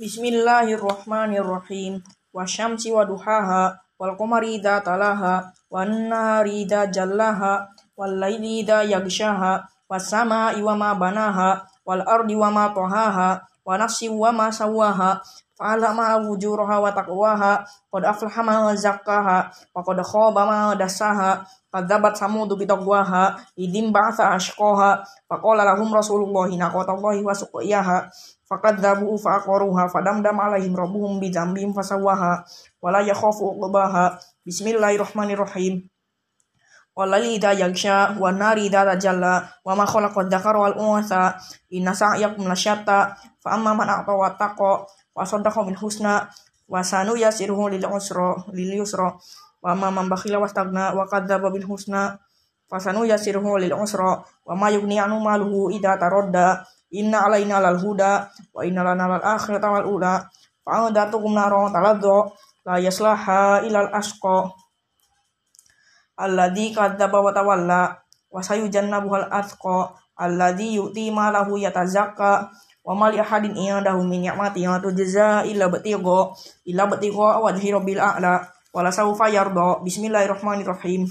[0.00, 2.00] Bismillahirrahmanirrahim.
[2.32, 9.68] Wasyamsi wa duhaha wal qamari idza talaha wan nahari idza jallaha wal laili idza yaghshaha
[9.92, 15.20] was samaa'i wa ma banaha wal ardi wa ma tahaha wa nafsi wa ma sawaha
[15.60, 17.60] fa'alama wujuraha wa taqwaha
[17.92, 24.40] qad aflaha man zakkaha wa qad khaba man dassaha kadzabat samudu bi taqwaha idim ba'atha
[24.40, 28.08] ashqaha faqala lahum rasulullahi naqatallahi wa suqiyaha
[28.52, 32.44] fakadzabu faqaruha fadamdam alaihim rabbuhum bi dzambihim fasawaha
[32.84, 34.20] wala yakhafu uqbaha.
[34.44, 35.88] Bismillahirrahmanirrahim.
[36.92, 41.40] Walali idza yagsha wan nari idza tajalla wa ma khalaqa dzakara wal untha
[41.72, 44.84] inna sa'yakum lasyatta fa amma man a'ta wa taqa
[45.16, 46.28] wa saddaqa husna
[46.68, 49.16] wa sanu yasiruhu lil usra lil yusra.
[49.64, 52.20] Wa amma man wastagna wa kadzdzaba bil husna
[52.68, 54.20] fa sanu yasiruhu lil usra.
[54.44, 56.60] Wa ma yughni anhu maluhu idza taradda
[56.92, 60.28] inna alaina lal huda wa inna lana lal akhirata wal ula.
[60.62, 62.30] Fa adatukum naro taladdo
[62.62, 64.52] la yaslaha ilal asqa
[66.22, 67.82] alladzi kadzdzaba wa tawalla
[68.30, 72.52] wa sayujannabuhal atqa alladzi yu'ti malahu yatazakka
[72.86, 76.30] wa ma li ahadin indahu min ni'matin tujza illa batigha
[76.66, 81.10] illa batigha wajhi rabbil a'la wala sawfa yarda bismillahirrahmanirrahim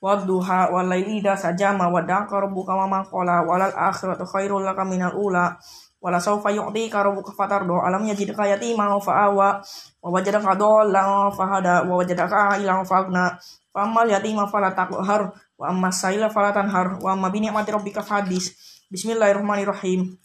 [0.00, 5.12] wadduha wal laili idza sajama daqa rabbuka wa ma qala walal akhiratu khairul laka minal
[5.12, 5.60] ula
[6.00, 9.60] wala sawfa yu'tika rabbuka fatardo alam yajidka yatima fa'awa
[10.00, 13.36] wa wajadaka dhallan fahada wa wajadaka ilan fagna
[13.68, 18.00] fa ammal yatima fala taqhar wa amma saila fala tanhar wa amma bi ni'mati rabbika
[18.00, 18.56] fahadis
[18.88, 20.16] bismillahirrahmanirrahim.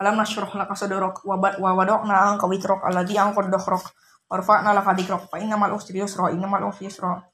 [0.00, 3.88] Alam nashrah laka sadrak wa wa wada'na anka witrak alladhi anqad dhahrak
[4.28, 7.24] warfa'na laka dhikrak fa innamal usri yusra innamal usri yusra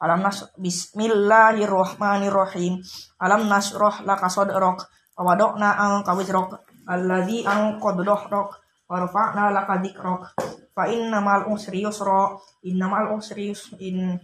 [0.00, 2.80] Alam nas Bismillahirrahmanirrahim.
[3.20, 6.56] Alam nasroh laka sadrak wa wada'na anka wizrak
[6.88, 8.48] alladzi anqad dhahrak
[8.88, 10.32] wa rafa'na laka dzikrak
[10.72, 12.32] fa innamal usri yusra.
[12.64, 14.16] Innamal usri yusrin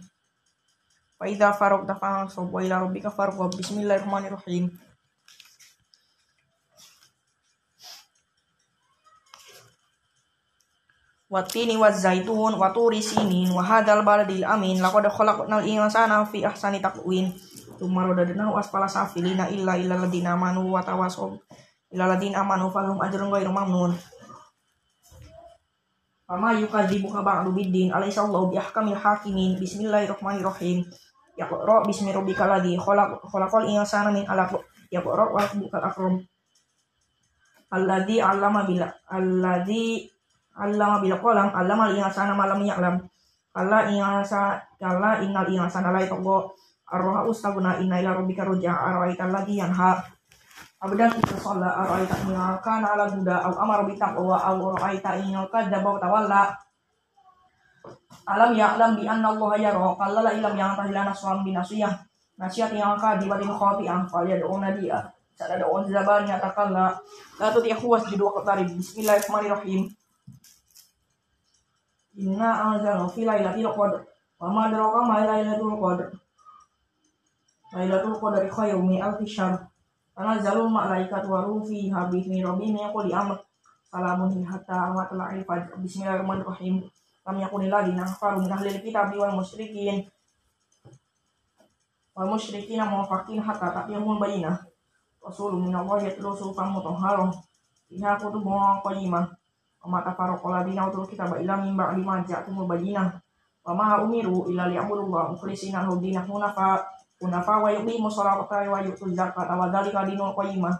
[1.13, 4.73] fa idza faragta fansab wa ila rabbika farghab bismillahirrahmanirrahim
[11.27, 16.79] Watini wa zaitun wa turi sinin wa hadzal baladil amin laqad khalaqnal insana fi ahsani
[16.79, 17.35] taqwim.
[17.75, 21.35] Tsumma radadnahu asfala safilina illa illa ladina amanu wa tawasaw
[21.91, 23.91] illa ladina amanu falhum ajrun ghairu mamnun.
[26.23, 29.59] Fama yukadzibuka ba'du biddin alaysa Allahu biahkamil hakimin.
[29.59, 30.87] Bismillahirrahmanirrahim.
[31.35, 36.23] Yaqra bismi rabbikal ladzi khalaq khalaqal insana min 'alaq Yaqra wa akram
[37.67, 38.79] Alladzi 'allama bil
[39.11, 40.07] alladzi
[40.57, 42.61] allama bil qalam allama al insana ma lam.
[42.65, 42.95] Ya'lam
[43.53, 46.37] kalla insa kalla innal insana la yatgha
[46.93, 50.01] arroha ustaguna inna ila rabbika ruj'a araita alladhi yanha
[50.81, 52.15] abdan idza shalla araita
[52.61, 56.41] kana ala huda aw amara bi taqwa aw araita in kadzaba wa tawalla.
[58.27, 59.95] Alam ya'lam bi anna allaha yara.
[59.95, 61.95] Kalla la ilam yang tahila naswan bin nasiyah.
[62.35, 64.03] Nasihat yang kadibatin khati'ah.
[64.11, 64.99] Falyad'u nadiya
[65.37, 66.97] sadad'u zaban yatakalla
[67.39, 69.85] la tuti'hu wasjudu wa qatarib bismillahirrahmanirrahim
[72.17, 74.01] Inna anzalna fi lailatul qadr.
[74.39, 76.07] Wa ma adraka ma lailatul qadr.
[77.73, 79.69] Lailatul qadri khairum min alfi syahr.
[80.17, 83.37] Tanazzalul malaikatu wa ruhu fiha bi idzni rabbihim min kulli amr.
[83.85, 85.77] Salamun hatta matla'il fajr.
[85.77, 86.89] Bismillahirrahmanirrahim.
[87.27, 90.09] Lam yakunil ladina kafaru min ahlil kitabi wal musyrikin.
[92.17, 94.57] Wal musyrikin muwaffaqin hatta ta'tiyahumul bayyinah.
[95.21, 97.29] Rasulun min Allah yatlu sufan mutahharah.
[97.85, 99.37] Fiha kutubun qayyimah.
[99.87, 103.07] Wa tafarraqal ladina utul kitaba illa min ba'di ma ja'atumul bayyinah.
[103.63, 106.83] Wa ma umiru illa liya'budullaha mukhlishina lahu dinah hunafa
[107.23, 110.75] hunafa wa yuqimu sholata wa yu'tu zakata wa dzalika dinul qayyimah.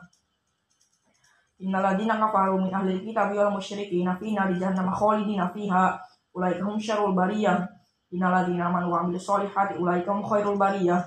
[1.63, 5.97] Innal ladina kafaru min ahli kitabi wal musyrikin fi nari jahannam khalidina fiha
[6.35, 7.63] ulaika hum syarrul bariyah.
[8.12, 11.01] Innal ladina amanu wa amilus solihati ulaika hum khairul bariyah.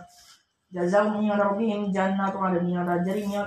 [0.72, 3.44] Jazaa'uhum min rabbihim jannatu adnin tajri min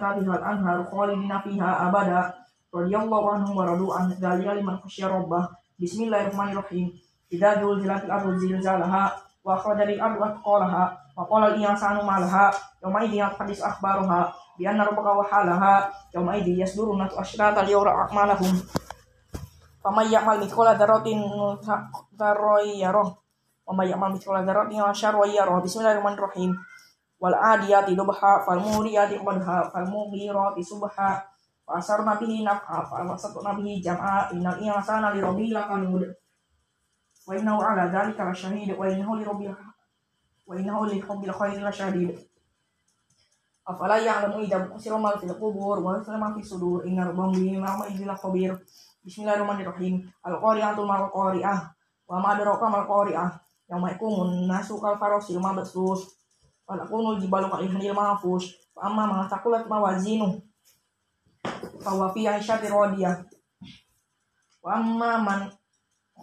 [2.74, 5.54] radhiyallahu anhum wa radu an dzalika liman khasyara rabbah.
[5.78, 6.90] Bismillahirrahmanirrahim.
[7.30, 9.14] Idza zulzilatil ardu zilzalaha
[9.46, 10.84] wa akhrajatil ardu athqalaha
[11.14, 12.50] wa qala al insanu ma laha.
[12.82, 15.86] Yawma idhin hadis akhbaruha bi anna rabbaka wa halaha.
[16.18, 18.58] Yawma idhin yasduru natu asyrata liyura a'malahum.
[19.86, 21.22] Faman ya'mal mithqala dzarratin
[22.18, 23.14] dzarrai yarah.
[23.70, 25.62] Wa may ya'mal mithqala dzarratin syarran yarah.
[25.62, 26.58] Bismillahirrahmanirrahim.
[27.22, 31.33] Wal adiyati dubha fal muriyati qadha fal mughirati subha
[31.64, 33.08] Pasar nabi naf'a fa
[33.44, 36.04] nabi jam'a innal insana li rabbil lakanud
[37.24, 39.56] wa innahu ala dzalika lasyahid wa innahu li rabbil
[40.44, 42.20] wa innahu li rabbil khairi lasyahid
[43.64, 46.84] afala ya'lamu idza bu'sira ma fil qubur wa ma fi sudur.
[46.84, 48.52] Inna rabbahum bima ya'maluna khabir.
[49.04, 50.04] Bismillahirrahmanirrahim.
[50.24, 51.60] Al-Qari'atul Mal-Qari'ah.
[52.08, 53.40] Wa ma adraka mal-Qari'ah
[53.72, 56.12] yauma yakumun nasu kal farasil mabsus
[56.68, 58.52] wa takunul jibalu kal ihnil mahfuz.
[58.76, 59.24] Fa amma ma
[61.84, 63.28] fa huwa fi 'ishatin radiyah
[64.64, 65.40] wa amma man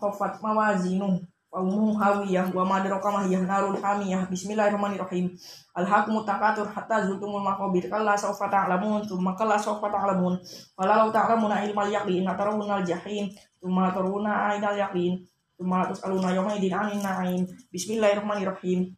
[0.01, 1.21] khafat mawazinu
[1.51, 5.35] Umum hawiyah wa madraka mahiyah narul hamiyah Bismillahirrahmanirrahim.
[5.75, 7.91] Alhaqmu takatur hatta zultumul maqabir.
[7.91, 10.39] Kalla sawfa ta'lamun Tumma kalla sawfa ta'lamun.
[10.79, 15.27] Walau ta'lamuna ilmal yaqin Atarawunal jahim Tumma taruna ainal yaqin.
[15.59, 17.43] Tumma tus'aluna yawmaidin anin na'im.
[17.75, 18.95] Bismillahirrahmanirrahim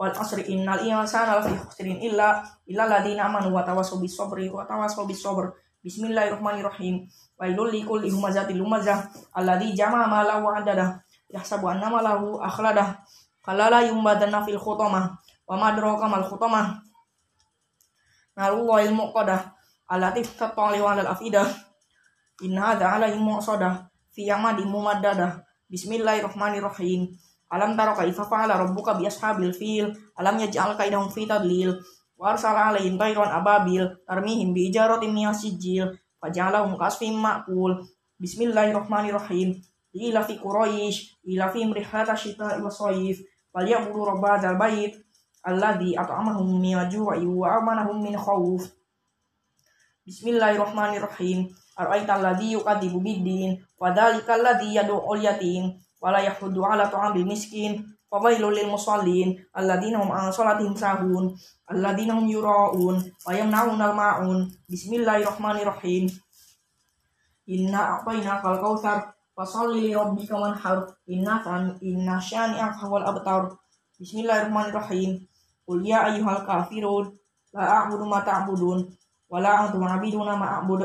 [0.00, 4.64] Wal asri innal insana lafi khusrin illa illa ladina amanu wa tawasaw bis sabri wa
[4.64, 5.52] tawasaw bis sabr.
[5.84, 7.04] Bismillahirrahmanirrahim.
[7.36, 12.96] Wailul likulli humazatil lumazah alladzi jama'a ma lahu adada yahsabu anna malahu akhladah
[13.44, 16.80] kalala yumbadanna fil khutamah wa madraka mal khutamah.
[18.40, 19.52] Narullahi al-muqadah
[19.84, 21.44] allati tatali wa al-afidah
[22.40, 23.84] inna hadha alaihim mu'sadah
[24.16, 27.20] fi yamadin mumaddadah bismillahirrahmanirrahim
[27.50, 29.90] alam tara kaifa fa'ala rabbuka bi ashabil fil.
[30.14, 31.74] Alam yaj'al kaidahum fi tadlil.
[32.14, 33.90] Wa arsala alaihim tayran ababil.
[34.06, 35.90] Tarmihim bi ijaratin min sijil
[36.22, 37.82] faj'alahum kasfim ma'kul.
[38.22, 39.58] Bismillahirrahmanirrahim.
[39.90, 43.18] Ila fi Quraisy ila fi rihlata syita wa sayif
[43.50, 44.94] wal ya'budu rabb hadzal bait
[45.42, 48.70] alladzi at'amahum min ju'i wa amanahum min khauf
[50.06, 51.50] Bismillahirrahmanirrahim.
[51.74, 53.58] Ara'aita alladzi yukadzibu biddin.
[53.74, 59.38] Wa dzalika alladzi yad'u yatim wa la yahuddu 'ala ta'amil miskin Fawailul lil musallin.
[59.54, 61.30] Alladzina hum an salatihim sahun.
[61.70, 62.98] Alladzina hum yura'un.
[63.22, 64.50] Wa yamna'una al-ma'un.
[64.66, 66.10] Bismillahirrahmanirrahim.
[67.46, 70.90] Inna a'tayna kal kautsar Fasalli li rabbika wanhar.
[71.06, 73.54] Inna kan inna syani'aka wal abtar.
[74.02, 75.22] Bismillahirrahmanirrahim.
[75.62, 77.14] Qul ya ayyuhal kafirun.
[77.54, 78.90] La a'budu ma ta'budun.
[79.30, 80.82] Wa la antum 'abiduna ma a'bud.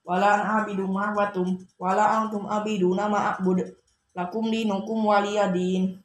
[0.00, 3.84] Wa la ana 'abidu ma watum wa la antum 'abiduna ma a'bud.
[4.16, 6.00] Lakum dinukum waliyadin.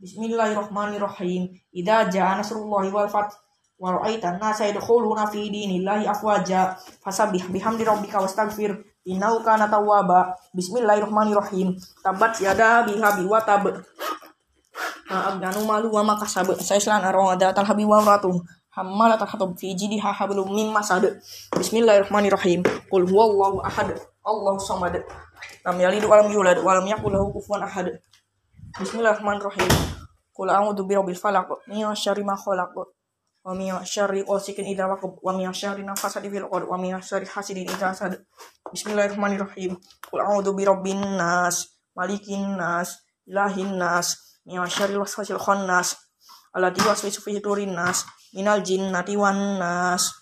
[0.00, 1.52] Bismillahirrahmanirrahim.
[1.68, 3.36] Idza ja'a nasrullahi wal fath
[3.76, 10.36] wa ra'aitan nasa yadkhuluna fi dinillahi afwaja fasabbih bihamdi rabbika wastaghfir Innahu kana tawwaba.
[10.52, 11.76] Bismillahirrahmanirrahim.
[12.04, 13.64] Tabat yada bihabi wa tab.
[15.08, 16.52] Aganu malu wa makasab.
[16.60, 18.44] Saislan arwada tal habi wa ratu.
[18.72, 21.20] Hammalat hatab fi jidiha hablum mim masad.
[21.56, 22.60] Bismillahirrahmanirrahim.
[22.92, 23.96] Qul huwallahu ahad.
[24.20, 25.00] Allahu samad.
[25.64, 27.98] Lam yalid wa lam yulad wa lam yakul lahu kufuwan ahad.
[28.78, 29.70] Bismillahirrahmanirrahim.
[30.34, 32.74] Qul a'udzu birabbil falaq min syarri ma khalaq
[33.48, 37.24] wa min syarri ghasikin idza waqab wa min syarri nafasati fil 'uqad wa min syarri
[37.24, 38.20] hasidin idza hasad
[38.68, 39.78] Bismillahirrahmanirrahim
[40.10, 45.96] Qul a'udzu birabbin nas malikin nas ilahin nas min syarri waswasil khannas
[46.52, 50.17] alladzi waswisu fi sudurin nas minal jinnati wan nas